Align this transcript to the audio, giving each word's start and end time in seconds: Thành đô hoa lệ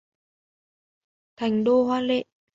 Thành 1.35 1.63
đô 1.63 1.83
hoa 1.83 2.01
lệ 2.01 2.23